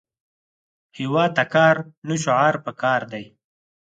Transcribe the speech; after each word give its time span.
هیواد 0.97 1.31
ته 1.37 1.43
کار، 1.53 1.75
نه 2.07 2.15
شعار 2.23 2.55
پکار 2.65 3.01
دی 3.11 3.25